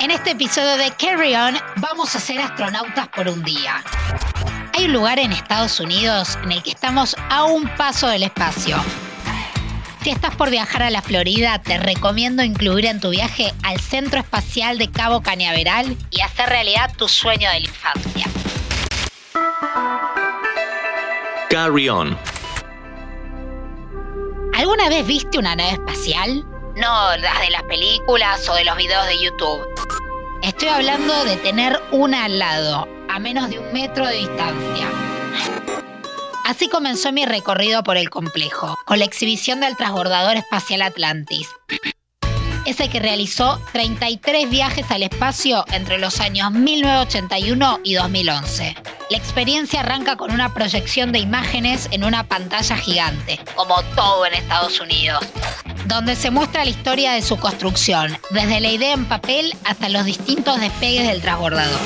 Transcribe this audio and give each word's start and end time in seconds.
En 0.00 0.10
este 0.10 0.32
episodio 0.32 0.76
de 0.76 0.90
Carry 0.92 1.34
On 1.34 1.54
vamos 1.76 2.14
a 2.14 2.20
ser 2.20 2.40
astronautas 2.40 3.08
por 3.08 3.28
un 3.28 3.42
día. 3.42 3.82
Hay 4.74 4.86
un 4.86 4.92
lugar 4.92 5.18
en 5.18 5.32
Estados 5.32 5.80
Unidos 5.80 6.38
en 6.42 6.52
el 6.52 6.62
que 6.62 6.70
estamos 6.70 7.16
a 7.30 7.44
un 7.44 7.68
paso 7.76 8.08
del 8.08 8.24
espacio. 8.24 8.76
Si 10.02 10.10
estás 10.10 10.36
por 10.36 10.50
viajar 10.50 10.82
a 10.82 10.90
la 10.90 11.00
Florida, 11.00 11.58
te 11.60 11.78
recomiendo 11.78 12.42
incluir 12.42 12.84
en 12.86 13.00
tu 13.00 13.10
viaje 13.10 13.54
al 13.62 13.80
Centro 13.80 14.20
Espacial 14.20 14.76
de 14.76 14.90
Cabo 14.90 15.22
Cañaveral 15.22 15.96
y 16.10 16.20
hacer 16.20 16.48
realidad 16.50 16.92
tu 16.96 17.08
sueño 17.08 17.48
de 17.50 17.60
la 17.60 17.66
infancia. 17.66 18.26
Carry 21.48 21.88
On. 21.88 22.18
¿Alguna 24.54 24.88
vez 24.88 25.06
viste 25.06 25.38
una 25.38 25.56
nave 25.56 25.72
espacial? 25.72 26.44
No 26.76 27.16
las 27.16 27.40
de 27.40 27.50
las 27.50 27.62
películas 27.62 28.48
o 28.48 28.54
de 28.54 28.64
los 28.64 28.76
videos 28.76 29.06
de 29.06 29.22
YouTube. 29.22 29.73
Estoy 30.44 30.68
hablando 30.68 31.24
de 31.24 31.38
tener 31.38 31.80
una 31.90 32.24
al 32.24 32.38
lado, 32.38 32.86
a 33.08 33.18
menos 33.18 33.48
de 33.48 33.58
un 33.60 33.72
metro 33.72 34.06
de 34.06 34.16
distancia. 34.16 34.86
Así 36.44 36.68
comenzó 36.68 37.12
mi 37.12 37.24
recorrido 37.24 37.82
por 37.82 37.96
el 37.96 38.10
complejo, 38.10 38.74
con 38.84 38.98
la 38.98 39.06
exhibición 39.06 39.60
del 39.60 39.74
transbordador 39.74 40.36
espacial 40.36 40.82
Atlantis. 40.82 41.48
Ese 42.66 42.90
que 42.90 43.00
realizó 43.00 43.58
33 43.72 44.50
viajes 44.50 44.90
al 44.90 45.04
espacio 45.04 45.64
entre 45.72 45.96
los 45.96 46.20
años 46.20 46.50
1981 46.50 47.80
y 47.82 47.94
2011. 47.94 48.76
La 49.10 49.18
experiencia 49.18 49.80
arranca 49.80 50.16
con 50.16 50.32
una 50.32 50.54
proyección 50.54 51.12
de 51.12 51.18
imágenes 51.18 51.88
en 51.90 52.04
una 52.04 52.24
pantalla 52.24 52.76
gigante, 52.76 53.38
como 53.54 53.82
todo 53.94 54.24
en 54.24 54.34
Estados 54.34 54.80
Unidos, 54.80 55.22
donde 55.86 56.16
se 56.16 56.30
muestra 56.30 56.64
la 56.64 56.70
historia 56.70 57.12
de 57.12 57.20
su 57.20 57.36
construcción, 57.36 58.16
desde 58.30 58.60
la 58.60 58.70
idea 58.70 58.94
en 58.94 59.04
papel 59.04 59.54
hasta 59.64 59.90
los 59.90 60.06
distintos 60.06 60.58
despegues 60.58 61.06
del 61.06 61.20
transbordador. 61.20 61.80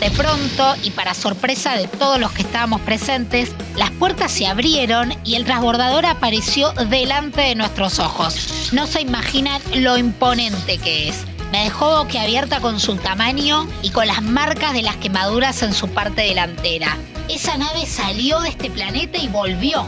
De 0.00 0.10
pronto, 0.10 0.76
y 0.82 0.90
para 0.90 1.14
sorpresa 1.14 1.74
de 1.74 1.86
todos 1.86 2.18
los 2.18 2.32
que 2.32 2.42
estábamos 2.42 2.80
presentes, 2.82 3.52
las 3.76 3.90
puertas 3.92 4.32
se 4.32 4.46
abrieron 4.46 5.14
y 5.24 5.34
el 5.34 5.44
transbordador 5.44 6.06
apareció 6.06 6.72
delante 6.72 7.42
de 7.42 7.54
nuestros 7.54 7.98
ojos. 7.98 8.70
No 8.72 8.86
se 8.86 9.02
imaginan 9.02 9.60
lo 9.74 9.98
imponente 9.98 10.78
que 10.78 11.08
es. 11.10 11.26
Me 11.52 11.64
dejó 11.64 11.98
boquiabierta 11.98 12.60
con 12.60 12.78
su 12.78 12.96
tamaño 12.96 13.66
y 13.82 13.90
con 13.90 14.06
las 14.06 14.22
marcas 14.22 14.72
de 14.72 14.82
las 14.82 14.96
quemaduras 14.96 15.62
en 15.62 15.74
su 15.74 15.88
parte 15.88 16.22
delantera. 16.22 16.96
Esa 17.28 17.56
nave 17.56 17.86
salió 17.86 18.40
de 18.40 18.50
este 18.50 18.70
planeta 18.70 19.18
y 19.18 19.28
volvió. 19.28 19.84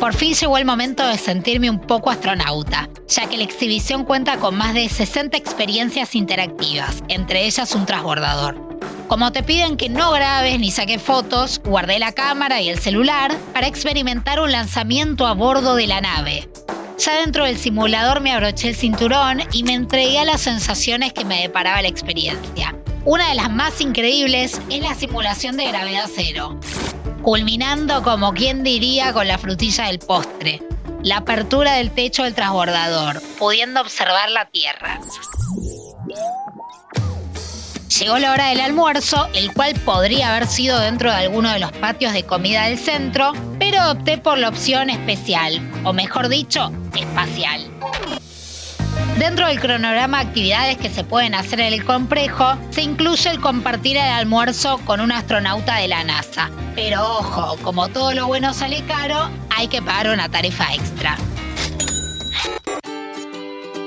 Por 0.00 0.14
fin 0.14 0.34
llegó 0.34 0.58
el 0.58 0.64
momento 0.64 1.06
de 1.06 1.18
sentirme 1.18 1.70
un 1.70 1.80
poco 1.80 2.10
astronauta, 2.10 2.88
ya 3.06 3.28
que 3.28 3.36
la 3.36 3.44
exhibición 3.44 4.04
cuenta 4.04 4.38
con 4.38 4.56
más 4.56 4.74
de 4.74 4.88
60 4.88 5.36
experiencias 5.36 6.14
interactivas, 6.14 7.02
entre 7.08 7.44
ellas 7.44 7.74
un 7.74 7.86
transbordador. 7.86 8.70
Como 9.08 9.30
te 9.30 9.42
piden 9.42 9.76
que 9.76 9.88
no 9.88 10.10
grabes 10.12 10.58
ni 10.58 10.70
saques 10.70 11.02
fotos, 11.02 11.60
guardé 11.64 11.98
la 11.98 12.12
cámara 12.12 12.60
y 12.60 12.68
el 12.68 12.78
celular 12.78 13.36
para 13.52 13.66
experimentar 13.66 14.40
un 14.40 14.52
lanzamiento 14.52 15.26
a 15.26 15.34
bordo 15.34 15.74
de 15.74 15.86
la 15.86 16.00
nave. 16.00 16.49
Ya 17.00 17.16
dentro 17.16 17.44
del 17.44 17.56
simulador 17.56 18.20
me 18.20 18.32
abroché 18.32 18.68
el 18.68 18.76
cinturón 18.76 19.40
y 19.52 19.64
me 19.64 19.72
entregué 19.72 20.18
a 20.18 20.24
las 20.24 20.42
sensaciones 20.42 21.12
que 21.12 21.24
me 21.24 21.40
deparaba 21.40 21.82
la 21.82 21.88
experiencia. 21.88 22.76
Una 23.04 23.30
de 23.30 23.34
las 23.34 23.50
más 23.50 23.80
increíbles 23.80 24.60
es 24.70 24.80
la 24.82 24.94
simulación 24.94 25.56
de 25.56 25.66
gravedad 25.66 26.08
cero 26.14 26.60
culminando 27.22 28.02
como 28.02 28.32
quien 28.32 28.62
diría 28.62 29.12
con 29.12 29.28
la 29.28 29.38
frutilla 29.38 29.86
del 29.86 29.98
postre, 29.98 30.62
la 31.02 31.18
apertura 31.18 31.74
del 31.74 31.90
techo 31.90 32.24
del 32.24 32.34
transbordador, 32.34 33.20
pudiendo 33.38 33.80
observar 33.80 34.30
la 34.30 34.46
Tierra. 34.46 35.00
Llegó 37.98 38.18
la 38.18 38.32
hora 38.32 38.48
del 38.48 38.60
almuerzo, 38.60 39.28
el 39.34 39.52
cual 39.52 39.74
podría 39.84 40.30
haber 40.30 40.46
sido 40.46 40.78
dentro 40.78 41.10
de 41.10 41.16
alguno 41.16 41.50
de 41.50 41.58
los 41.58 41.72
patios 41.72 42.14
de 42.14 42.22
comida 42.22 42.64
del 42.66 42.78
centro, 42.78 43.32
pero 43.70 43.92
opté 43.92 44.18
por 44.18 44.36
la 44.36 44.48
opción 44.48 44.90
especial, 44.90 45.60
o 45.84 45.92
mejor 45.92 46.28
dicho, 46.28 46.72
espacial. 46.96 47.60
Dentro 49.16 49.46
del 49.46 49.60
cronograma 49.60 50.18
de 50.18 50.28
actividades 50.28 50.78
que 50.78 50.88
se 50.88 51.04
pueden 51.04 51.36
hacer 51.36 51.60
en 51.60 51.74
el 51.74 51.84
complejo, 51.84 52.56
se 52.70 52.82
incluye 52.82 53.30
el 53.30 53.40
compartir 53.40 53.96
el 53.96 54.02
almuerzo 54.02 54.78
con 54.86 55.00
un 55.00 55.12
astronauta 55.12 55.76
de 55.76 55.86
la 55.86 56.02
NASA. 56.02 56.50
Pero 56.74 57.00
ojo, 57.18 57.56
como 57.62 57.88
todo 57.88 58.12
lo 58.12 58.26
bueno 58.26 58.54
sale 58.54 58.82
caro, 58.86 59.30
hay 59.50 59.68
que 59.68 59.82
pagar 59.82 60.08
una 60.08 60.28
tarifa 60.28 60.74
extra. 60.74 61.16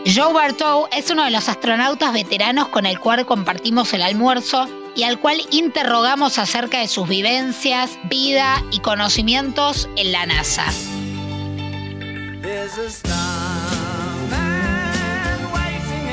Joe 0.05 0.33
Bartow 0.33 0.88
es 0.95 1.09
uno 1.09 1.25
de 1.25 1.31
los 1.31 1.50
astronautas 1.50 2.13
veteranos 2.13 2.69
con 2.69 2.85
el 2.85 3.00
cual 3.00 3.25
compartimos 3.25 3.94
el 3.94 4.03
almuerzo 4.03 4.69
y 4.96 5.04
al 5.04 5.20
cual 5.20 5.42
interrogamos 5.52 6.38
acerca 6.38 6.80
de 6.80 6.88
sus 6.88 7.08
vivencias, 7.08 7.92
vida 8.06 8.64
y 8.72 8.80
conocimientos 8.80 9.90
en 9.96 10.12
la 10.12 10.26
NASA. 10.26 10.66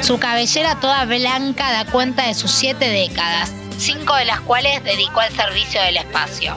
Su 0.03 0.19
cabellera 0.19 0.81
toda 0.81 1.05
blanca 1.05 1.71
da 1.73 1.85
cuenta 1.85 2.27
de 2.27 2.35
sus 2.35 2.51
siete 2.51 2.89
décadas, 2.89 3.53
cinco 3.79 4.17
de 4.17 4.25
las 4.25 4.41
cuales 4.41 4.83
dedicó 4.83 5.21
al 5.21 5.33
servicio 5.35 5.81
del 5.83 5.99
espacio. 5.99 6.57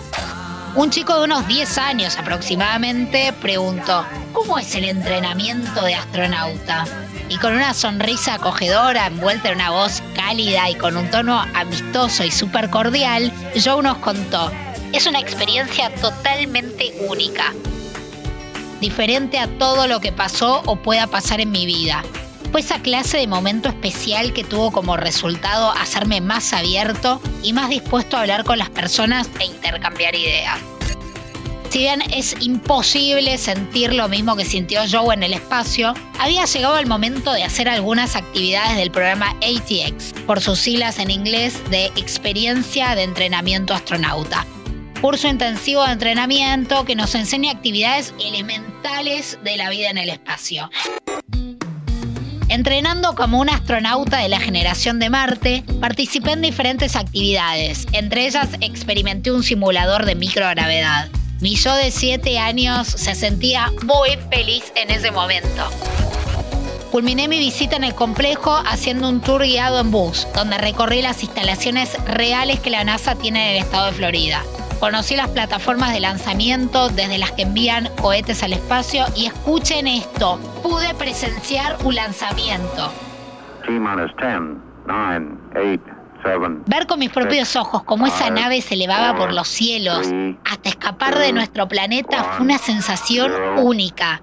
Un 0.75 0.89
chico 0.89 1.15
de 1.15 1.25
unos 1.25 1.47
10 1.47 1.77
años 1.77 2.17
aproximadamente 2.17 3.31
preguntó, 3.39 4.03
¿cómo 4.31 4.57
es 4.57 4.73
el 4.73 4.85
entrenamiento 4.85 5.83
de 5.85 5.93
astronauta? 5.93 6.85
Y 7.29 7.37
con 7.37 7.53
una 7.53 7.75
sonrisa 7.75 8.35
acogedora, 8.35 9.05
envuelta 9.05 9.49
en 9.49 9.55
una 9.57 9.69
voz 9.69 10.01
cálida 10.15 10.67
y 10.71 10.75
con 10.75 10.97
un 10.97 11.11
tono 11.11 11.39
amistoso 11.53 12.23
y 12.23 12.31
súper 12.31 12.71
cordial, 12.71 13.31
Joe 13.63 13.83
nos 13.83 13.99
contó, 13.99 14.51
es 14.93 15.05
una 15.05 15.19
experiencia 15.19 15.93
totalmente 15.93 16.91
única, 17.07 17.53
diferente 18.81 19.37
a 19.37 19.47
todo 19.59 19.85
lo 19.85 19.99
que 19.99 20.11
pasó 20.11 20.63
o 20.65 20.75
pueda 20.77 21.05
pasar 21.05 21.39
en 21.39 21.51
mi 21.51 21.67
vida 21.67 22.03
fue 22.53 22.61
esa 22.61 22.83
clase 22.83 23.17
de 23.17 23.25
momento 23.25 23.67
especial 23.67 24.31
que 24.31 24.43
tuvo 24.43 24.71
como 24.71 24.95
resultado 24.95 25.71
hacerme 25.71 26.21
más 26.21 26.53
abierto 26.53 27.19
y 27.41 27.51
más 27.51 27.67
dispuesto 27.67 28.15
a 28.15 28.21
hablar 28.21 28.43
con 28.43 28.59
las 28.59 28.69
personas 28.69 29.27
e 29.39 29.45
intercambiar 29.45 30.13
ideas. 30.13 30.59
Si 31.71 31.79
bien 31.79 32.03
es 32.13 32.35
imposible 32.41 33.39
sentir 33.39 33.91
lo 33.95 34.07
mismo 34.07 34.35
que 34.35 34.45
sintió 34.45 34.81
Joe 34.87 35.15
en 35.15 35.23
el 35.23 35.33
espacio, 35.33 35.95
había 36.19 36.45
llegado 36.45 36.77
el 36.77 36.85
momento 36.85 37.33
de 37.33 37.43
hacer 37.43 37.67
algunas 37.67 38.15
actividades 38.15 38.77
del 38.77 38.91
programa 38.91 39.31
ATX, 39.41 40.13
por 40.27 40.39
sus 40.39 40.59
siglas 40.59 40.99
en 40.99 41.09
inglés 41.09 41.59
de 41.71 41.87
Experiencia 41.95 42.93
de 42.93 43.01
Entrenamiento 43.01 43.73
Astronauta. 43.73 44.45
Curso 45.01 45.27
intensivo 45.27 45.83
de 45.83 45.93
entrenamiento 45.93 46.85
que 46.85 46.95
nos 46.95 47.15
enseña 47.15 47.51
actividades 47.51 48.13
elementales 48.23 49.39
de 49.43 49.57
la 49.57 49.71
vida 49.71 49.89
en 49.89 49.97
el 49.97 50.11
espacio. 50.11 50.69
Entrenando 52.53 53.15
como 53.15 53.39
un 53.39 53.49
astronauta 53.49 54.19
de 54.19 54.29
la 54.29 54.39
generación 54.39 54.99
de 54.99 55.09
Marte, 55.09 55.63
participé 55.81 56.33
en 56.33 56.43
diferentes 56.43 56.95
actividades. 56.95 57.87
Entre 57.93 58.27
ellas 58.27 58.47
experimenté 58.61 59.31
un 59.31 59.41
simulador 59.41 60.05
de 60.05 60.13
microgravedad. 60.13 61.09
Mi 61.39 61.55
yo 61.55 61.73
de 61.73 61.89
7 61.89 62.37
años 62.37 62.87
se 62.87 63.15
sentía 63.15 63.71
muy 63.83 64.19
feliz 64.29 64.71
en 64.75 64.91
ese 64.91 65.09
momento. 65.09 65.67
Culminé 66.91 67.27
mi 67.27 67.39
visita 67.39 67.75
en 67.75 67.85
el 67.85 67.95
complejo 67.95 68.61
haciendo 68.67 69.09
un 69.09 69.19
tour 69.19 69.41
guiado 69.41 69.79
en 69.79 69.89
bus, 69.89 70.27
donde 70.35 70.59
recorrí 70.59 71.01
las 71.01 71.23
instalaciones 71.23 71.97
reales 72.05 72.59
que 72.59 72.69
la 72.69 72.83
NASA 72.83 73.15
tiene 73.15 73.49
en 73.49 73.55
el 73.55 73.63
estado 73.63 73.87
de 73.87 73.93
Florida. 73.93 74.43
Conocí 74.83 75.15
las 75.15 75.29
plataformas 75.29 75.93
de 75.93 76.01
lanzamiento 76.01 76.89
desde 76.89 77.17
las 77.17 77.31
que 77.31 77.43
envían 77.43 77.87
cohetes 78.01 78.43
al 78.43 78.51
espacio 78.51 79.05
y 79.15 79.27
escuchen 79.27 79.87
esto, 79.87 80.37
pude 80.61 80.93
presenciar 80.95 81.77
un 81.85 81.95
lanzamiento. 81.95 82.91
Ver 86.65 86.85
con 86.85 86.99
mis 86.99 87.09
propios 87.11 87.55
ojos 87.55 87.83
cómo 87.83 88.07
esa 88.07 88.29
nave 88.29 88.59
se 88.59 88.73
elevaba 88.73 89.17
por 89.17 89.31
los 89.31 89.47
cielos 89.47 90.05
hasta 90.43 90.67
escapar 90.67 91.17
de 91.17 91.31
nuestro 91.31 91.65
planeta 91.69 92.21
fue 92.35 92.45
una 92.45 92.57
sensación 92.57 93.31
única. 93.59 94.21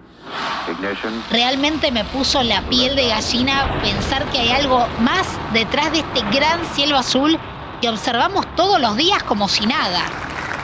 Realmente 1.30 1.90
me 1.90 2.04
puso 2.04 2.42
la 2.42 2.60
piel 2.68 2.96
de 2.96 3.08
gallina 3.08 3.64
pensar 3.80 4.26
que 4.26 4.40
hay 4.40 4.50
algo 4.50 4.86
más 5.00 5.26
detrás 5.54 5.90
de 5.92 6.00
este 6.00 6.20
gran 6.30 6.62
cielo 6.74 6.98
azul 6.98 7.38
que 7.80 7.88
observamos 7.88 8.44
todos 8.56 8.78
los 8.78 8.98
días 8.98 9.22
como 9.22 9.48
si 9.48 9.64
nada 9.64 10.04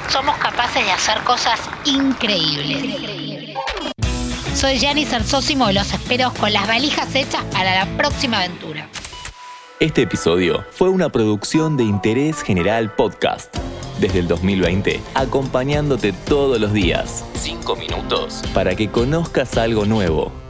somos 0.08 0.36
capaces 0.38 0.84
de 0.84 0.92
hacer 0.92 1.18
cosas 1.24 1.60
increíbles. 1.84 2.96
Soy 4.54 4.78
Gianni 4.78 5.04
Sarsósimo 5.04 5.68
y 5.70 5.74
los 5.74 5.92
espero 5.92 6.32
con 6.40 6.52
las 6.52 6.66
valijas 6.66 7.14
hechas 7.14 7.44
para 7.52 7.74
la 7.84 7.96
próxima 7.96 8.38
aventura. 8.38 8.88
Este 9.80 10.02
episodio 10.02 10.64
fue 10.70 10.88
una 10.88 11.10
producción 11.10 11.76
de 11.76 11.84
Interés 11.84 12.42
General 12.42 12.90
Podcast. 12.94 13.54
Desde 14.00 14.20
el 14.20 14.28
2020, 14.28 15.00
acompañándote 15.14 16.12
todos 16.12 16.60
los 16.60 16.72
días. 16.72 17.24
Cinco 17.34 17.76
minutos 17.76 18.42
para 18.54 18.74
que 18.74 18.90
conozcas 18.90 19.56
algo 19.58 19.84
nuevo. 19.84 20.45